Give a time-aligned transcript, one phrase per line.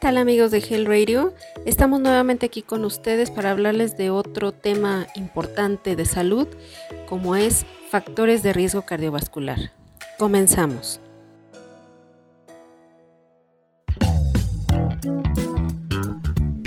[0.00, 1.32] tal amigos de Hell Radio?
[1.64, 6.48] Estamos nuevamente aquí con ustedes para hablarles de otro tema importante de salud,
[7.08, 9.72] como es factores de riesgo cardiovascular.
[10.18, 11.00] Comenzamos.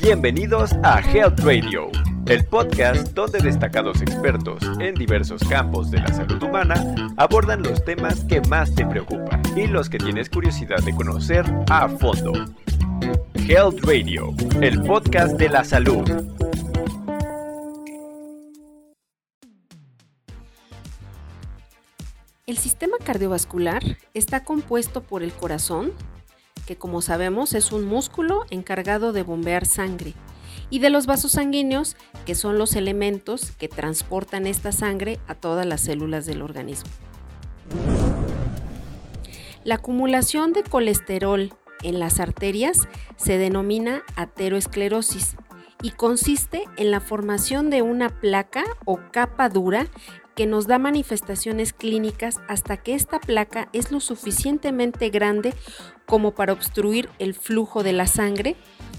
[0.01, 1.89] Bienvenidos a Health Radio,
[2.25, 8.23] el podcast donde destacados expertos en diversos campos de la salud humana abordan los temas
[8.23, 12.33] que más te preocupan y los que tienes curiosidad de conocer a fondo.
[13.47, 16.09] Health Radio, el podcast de la salud.
[22.45, 25.93] El sistema cardiovascular está compuesto por el corazón,
[26.65, 30.13] que como sabemos es un músculo encargado de bombear sangre,
[30.69, 35.65] y de los vasos sanguíneos, que son los elementos que transportan esta sangre a todas
[35.65, 36.89] las células del organismo.
[39.63, 45.35] La acumulación de colesterol en las arterias se denomina ateroesclerosis
[45.81, 49.87] y consiste en la formación de una placa o capa dura
[50.35, 55.53] que nos da manifestaciones clínicas hasta que esta placa es lo suficientemente grande
[56.05, 58.55] como para obstruir el flujo de la sangre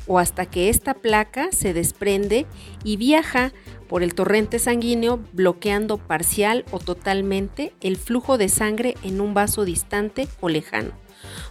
[0.07, 2.47] o hasta que esta placa se desprende
[2.85, 3.53] y viaja
[3.89, 9.65] por el torrente sanguíneo bloqueando parcial o totalmente el flujo de sangre en un vaso
[9.65, 10.93] distante o lejano.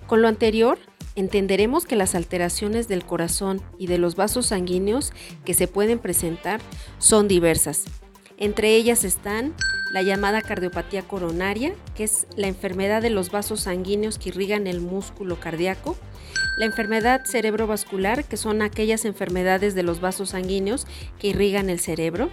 [0.08, 0.78] Con lo anterior,
[1.16, 5.12] entenderemos que las alteraciones del corazón y de los vasos sanguíneos
[5.46, 6.62] que se pueden presentar
[6.98, 7.86] son diversas.
[8.38, 9.54] Entre ellas están
[9.92, 14.82] la llamada cardiopatía coronaria, que es la enfermedad de los vasos sanguíneos que irrigan el
[14.82, 15.98] músculo cardíaco,
[16.58, 22.30] la enfermedad cerebrovascular, que son aquellas enfermedades de los vasos sanguíneos que irrigan el cerebro,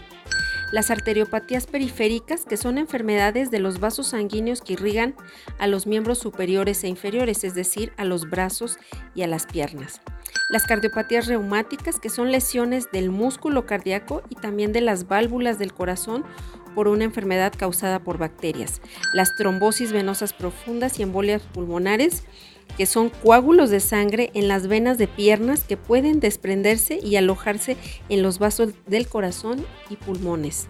[0.72, 5.14] las arteriopatías periféricas, que son enfermedades de los vasos sanguíneos que irrigan
[5.59, 8.78] a los miembros superiores e inferiores, es decir, a los brazos
[9.14, 10.00] y a las piernas.
[10.48, 15.72] Las cardiopatías reumáticas, que son lesiones del músculo cardíaco y también de las válvulas del
[15.72, 16.25] corazón
[16.75, 18.81] por una enfermedad causada por bacterias.
[19.15, 22.25] Las trombosis venosas profundas y embolias pulmonares,
[22.77, 27.77] que son coágulos de sangre en las venas de piernas que pueden desprenderse y alojarse
[28.09, 30.69] en los vasos del corazón y pulmones.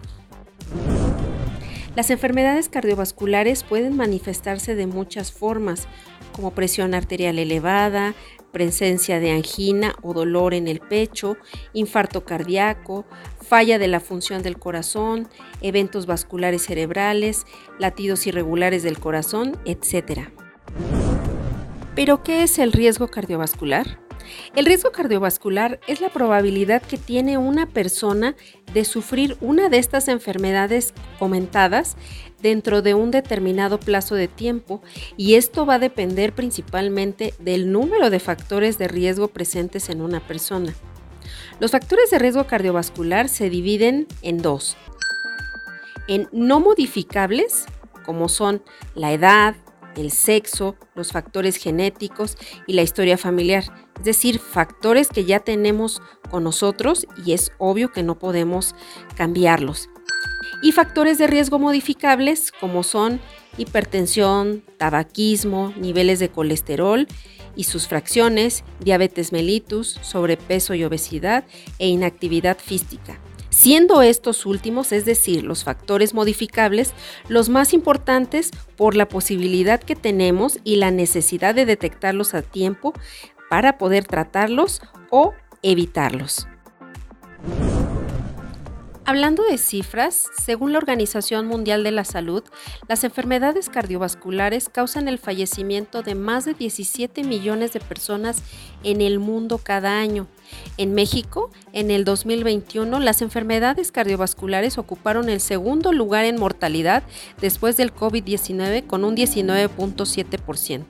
[1.95, 5.87] Las enfermedades cardiovasculares pueden manifestarse de muchas formas,
[6.31, 8.13] como presión arterial elevada,
[8.51, 11.37] presencia de angina o dolor en el pecho,
[11.73, 13.05] infarto cardíaco,
[13.41, 15.27] falla de la función del corazón,
[15.61, 17.45] eventos vasculares cerebrales,
[17.79, 20.29] latidos irregulares del corazón, etc.
[21.97, 23.99] ¿Pero qué es el riesgo cardiovascular?
[24.55, 28.35] El riesgo cardiovascular es la probabilidad que tiene una persona
[28.71, 31.97] de sufrir una de estas enfermedades comentadas
[32.39, 34.83] dentro de un determinado plazo de tiempo
[35.17, 40.19] y esto va a depender principalmente del número de factores de riesgo presentes en una
[40.19, 40.75] persona.
[41.59, 44.77] Los factores de riesgo cardiovascular se dividen en dos.
[46.07, 47.65] En no modificables,
[48.05, 48.61] como son
[48.93, 49.55] la edad,
[49.97, 53.63] el sexo, los factores genéticos y la historia familiar,
[53.97, 58.75] es decir, factores que ya tenemos con nosotros y es obvio que no podemos
[59.15, 59.89] cambiarlos.
[60.63, 63.19] Y factores de riesgo modificables como son
[63.57, 67.07] hipertensión, tabaquismo, niveles de colesterol
[67.55, 71.45] y sus fracciones, diabetes mellitus, sobrepeso y obesidad
[71.79, 73.19] e inactividad física
[73.57, 76.93] siendo estos últimos, es decir, los factores modificables,
[77.27, 82.93] los más importantes por la posibilidad que tenemos y la necesidad de detectarlos a tiempo
[83.49, 86.47] para poder tratarlos o evitarlos.
[89.07, 92.43] Hablando de cifras, según la Organización Mundial de la Salud,
[92.89, 98.43] las enfermedades cardiovasculares causan el fallecimiento de más de 17 millones de personas
[98.83, 100.27] en el mundo cada año.
[100.75, 107.03] En México, en el 2021, las enfermedades cardiovasculares ocuparon el segundo lugar en mortalidad
[107.39, 110.83] después del COVID-19 con un 19.7%.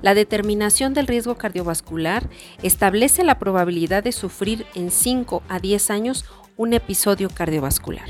[0.00, 2.28] La determinación del riesgo cardiovascular
[2.62, 6.24] establece la probabilidad de sufrir en 5 a 10 años
[6.62, 8.08] un episodio cardiovascular.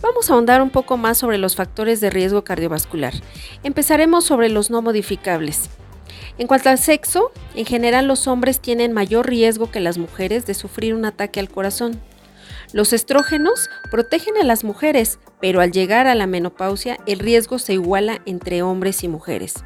[0.00, 3.12] Vamos a ahondar un poco más sobre los factores de riesgo cardiovascular.
[3.64, 5.70] Empezaremos sobre los no modificables.
[6.38, 10.54] En cuanto al sexo, en general los hombres tienen mayor riesgo que las mujeres de
[10.54, 12.00] sufrir un ataque al corazón.
[12.72, 17.72] Los estrógenos protegen a las mujeres, pero al llegar a la menopausia el riesgo se
[17.72, 19.64] iguala entre hombres y mujeres.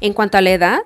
[0.00, 0.80] En cuanto a la edad,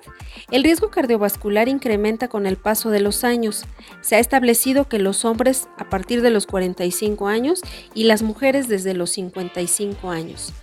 [0.51, 3.65] el riesgo cardiovascular incrementa con el paso de los años.
[4.01, 7.61] Se ha establecido que los hombres a partir de los 45 años
[7.93, 10.53] y las mujeres desde los 55 años.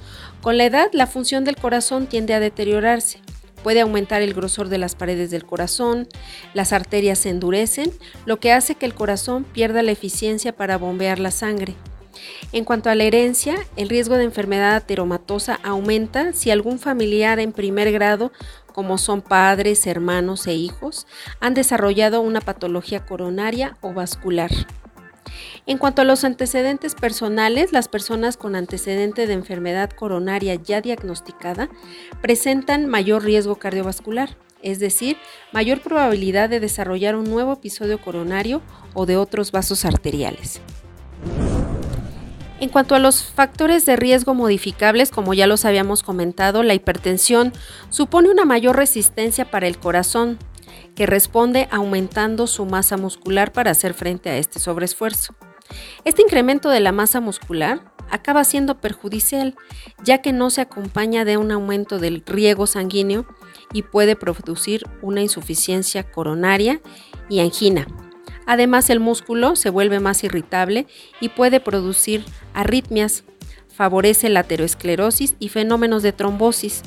[0.41, 3.21] Con la edad, la función del corazón tiende a deteriorarse.
[3.63, 6.09] puede aumentar el grosor de las paredes del corazón,
[6.53, 7.93] las arterias se endurecen,
[8.27, 11.77] lo que hace que el corazón pierda la eficiencia para bombear la sangre.
[12.53, 17.53] En cuanto a la herencia, el riesgo de enfermedad ateromatosa aumenta si algún familiar en
[17.53, 18.33] primer grado,
[18.73, 21.07] como son padres, hermanos e hijos,
[21.41, 24.51] han desarrollado una patología coronaria o vascular.
[25.67, 31.69] En cuanto a los antecedentes personales, las personas con antecedente de enfermedad coronaria ya diagnosticada
[32.21, 35.17] presentan mayor riesgo cardiovascular, es decir,
[35.53, 38.63] mayor probabilidad de desarrollar un nuevo episodio coronario
[38.95, 40.61] o de otros vasos arteriales.
[42.63, 47.53] En cuanto a los factores de riesgo modificables, como ya los habíamos comentado, la hipertensión
[47.91, 50.39] supone una mayor resistencia para el corazón,
[50.95, 55.35] que responde aumentando su masa muscular para hacer frente a este sobreesfuerzo.
[56.05, 59.57] Este incremento de la masa muscular acaba siendo perjudicial,
[60.05, 63.27] ya que no se acompaña de un aumento del riego sanguíneo
[63.73, 66.81] y puede producir una insuficiencia coronaria
[67.29, 67.89] y angina,
[68.47, 70.87] Además, el músculo se vuelve más irritable
[71.21, 72.25] y puede producir
[72.55, 73.25] arritmias,
[73.69, 76.83] favorece la aterosclerosis y fenómenos de trombosis,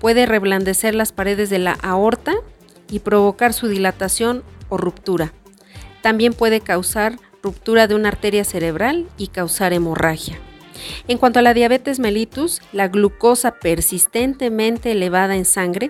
[0.00, 2.34] puede reblandecer las paredes de la aorta
[2.90, 5.32] y provocar su dilatación o ruptura.
[6.02, 10.38] También puede causar ruptura de una arteria cerebral y causar hemorragia.
[11.08, 15.88] En cuanto a la diabetes mellitus, la glucosa persistentemente elevada en sangre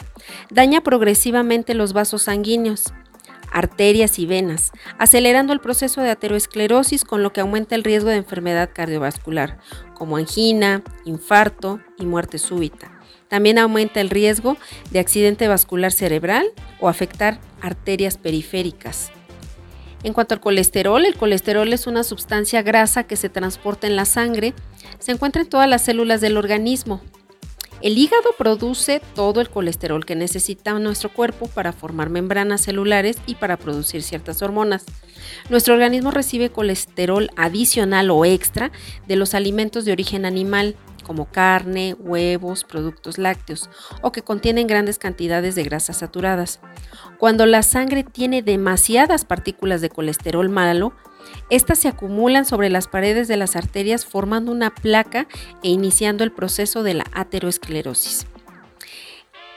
[0.50, 2.92] daña progresivamente los vasos sanguíneos
[3.54, 8.16] arterias y venas, acelerando el proceso de ateroesclerosis con lo que aumenta el riesgo de
[8.16, 9.58] enfermedad cardiovascular,
[9.94, 12.90] como angina, infarto y muerte súbita.
[13.28, 14.56] También aumenta el riesgo
[14.90, 16.46] de accidente vascular cerebral
[16.80, 19.10] o afectar arterias periféricas.
[20.02, 24.04] En cuanto al colesterol, el colesterol es una sustancia grasa que se transporta en la
[24.04, 24.52] sangre,
[24.98, 27.00] se encuentra en todas las células del organismo,
[27.84, 33.34] el hígado produce todo el colesterol que necesita nuestro cuerpo para formar membranas celulares y
[33.34, 34.86] para producir ciertas hormonas.
[35.50, 38.72] Nuestro organismo recibe colesterol adicional o extra
[39.06, 43.70] de los alimentos de origen animal, como carne, huevos, productos lácteos,
[44.02, 46.58] o que contienen grandes cantidades de grasas saturadas.
[47.18, 50.92] Cuando la sangre tiene demasiadas partículas de colesterol malo,
[51.50, 55.28] estas se acumulan sobre las paredes de las arterias formando una placa
[55.62, 58.26] e iniciando el proceso de la aterosclerosis.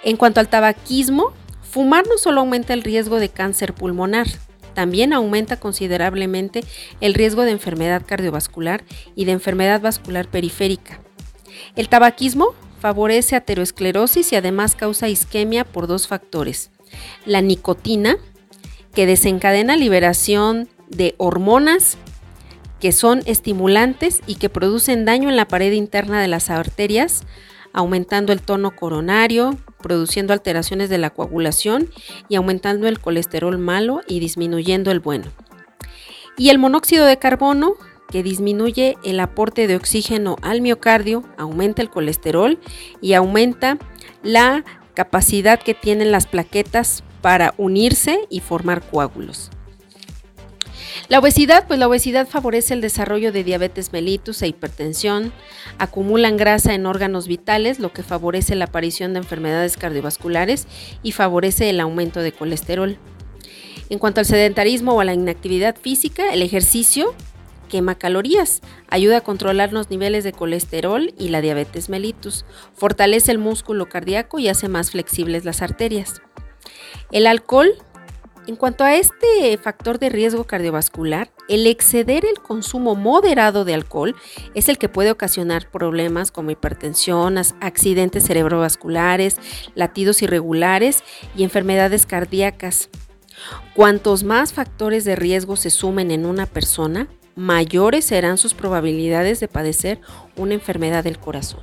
[0.04, 1.34] En cuanto al tabaquismo,
[1.64, 4.28] fumar no solo aumenta el riesgo de cáncer pulmonar,
[4.74, 6.64] también aumenta considerablemente
[7.02, 8.84] el riesgo de enfermedad cardiovascular
[9.16, 11.02] y de enfermedad vascular periférica.
[11.76, 16.72] El tabaquismo favorece aterosclerosis y además causa isquemia por dos factores.
[17.26, 18.18] La nicotina,
[18.94, 21.98] que desencadena liberación de hormonas
[22.80, 27.24] que son estimulantes y que producen daño en la pared interna de las arterias,
[27.74, 31.90] aumentando el tono coronario, produciendo alteraciones de la coagulación
[32.30, 35.26] y aumentando el colesterol malo y disminuyendo el bueno.
[36.38, 37.76] Y el monóxido de carbono,
[38.10, 42.60] que disminuye el aporte de oxígeno al miocardio, aumenta el colesterol
[43.02, 43.78] y aumenta
[44.24, 44.64] la
[44.94, 49.52] capacidad que tienen las plaquetas para unirse y formar coágulos.
[51.10, 55.32] La obesidad, pues la obesidad favorece el desarrollo de diabetes mellitus e hipertensión,
[55.78, 60.68] acumulan grasa en órganos vitales, lo que favorece la aparición de enfermedades cardiovasculares
[61.04, 62.98] y favorece el aumento de colesterol.
[63.90, 67.14] En cuanto al sedentarismo o a la inactividad física, el ejercicio
[67.68, 73.38] quema calorías, ayuda a controlar los niveles de colesterol y la diabetes mellitus, fortalece el
[73.38, 76.22] músculo cardíaco y hace más flexibles las arterias.
[77.12, 77.76] El alcohol
[78.48, 84.16] en cuanto a este factor de riesgo cardiovascular, el exceder el consumo moderado de alcohol
[84.56, 89.38] es el que puede ocasionar problemas como hipertensión, accidentes cerebrovasculares,
[89.76, 91.04] latidos irregulares
[91.36, 92.90] y enfermedades cardíacas.
[93.76, 99.48] Cuantos más factores de riesgo se sumen en una persona, mayores serán sus probabilidades de
[99.48, 100.02] padecer
[100.36, 101.62] una enfermedad del corazón.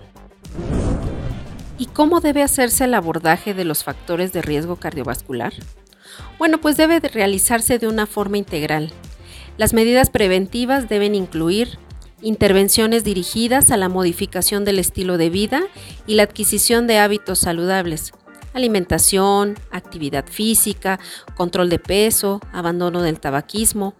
[1.77, 5.53] ¿Y cómo debe hacerse el abordaje de los factores de riesgo cardiovascular?
[6.39, 8.93] Bueno, pues debe realizarse de una forma integral.
[9.59, 11.79] Las medidas preventivas deben incluir
[12.23, 15.65] intervenciones dirigidas a la modificación del estilo de vida
[16.07, 18.13] y la adquisición de hábitos saludables,
[18.55, 21.01] alimentación, actividad física,
[21.37, 23.95] control de peso, abandono del tabaquismo.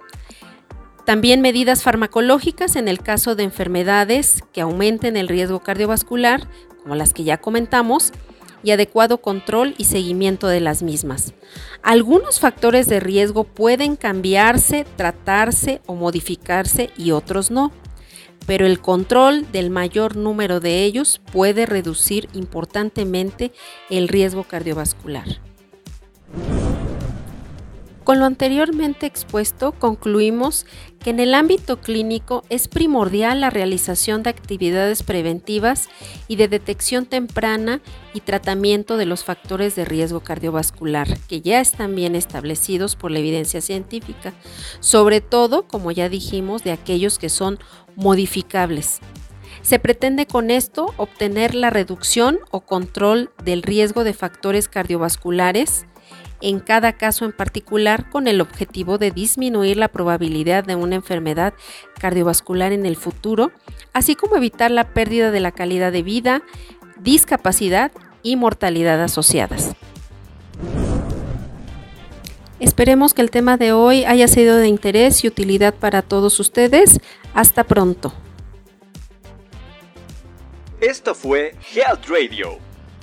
[1.05, 6.49] También medidas farmacológicas en el caso de enfermedades que aumenten el riesgo cardiovascular,
[6.83, 8.13] como las que ya comentamos,
[8.63, 11.35] y adecuado control y seguimiento de las mismas.
[11.83, 17.71] Algunos factores de riesgo pueden cambiarse, tratarse o modificarse y otros no.
[18.47, 23.53] pero el control del mayor número de ellos puede reducir importantemente
[23.89, 25.41] el riesgo cardiovascular.
[28.05, 30.67] Con lo anteriormente expuesto, concluimos
[31.01, 35.89] que en el ámbito clínico es primordial la realización de actividades preventivas
[36.29, 37.81] y de detección temprana
[38.13, 43.21] y tratamiento de los factores de riesgo cardiovascular, que ya están bien establecidos por la
[43.21, 44.35] evidencia científica,
[44.81, 47.59] sobre todo, como ya dijimos, de aquellos que son
[47.97, 49.01] modificables.
[49.63, 55.87] Se pretende con esto obtener la reducción o control del riesgo de factores cardiovasculares,
[56.41, 61.55] en cada caso en particular con el objetivo de disminuir la probabilidad de una enfermedad
[61.99, 63.51] cardiovascular en el futuro,
[63.93, 66.43] así como evitar la pérdida de la calidad de vida,
[67.01, 69.75] discapacidad y mortalidad asociadas.
[72.61, 77.01] Esperemos que el tema de hoy haya sido de interés y utilidad para todos ustedes.
[77.35, 78.13] Hasta pronto.
[80.81, 82.59] Esto fue Health Radio.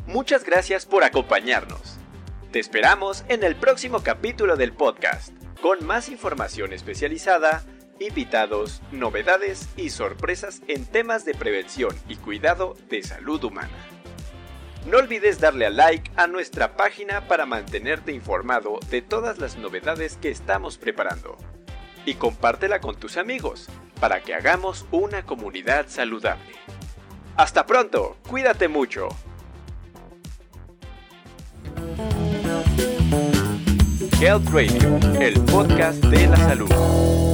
[0.07, 1.90] Muchas gracias por acompañarnos.
[2.51, 5.31] Te esperamos en el próximo capítulo del podcast,
[5.61, 7.63] con más información especializada,
[7.97, 13.71] invitados, novedades y sorpresas en temas de prevención y cuidado de salud humana.
[14.85, 20.17] No olvides darle a like a nuestra página para mantenerte informado de todas las novedades
[20.17, 21.37] que estamos preparando.
[22.05, 23.69] Y compártela con tus amigos
[24.01, 26.51] para que hagamos una comunidad saludable.
[27.37, 29.07] Hasta pronto, cuídate mucho.
[34.21, 37.30] Health Radio, el podcast de la salud.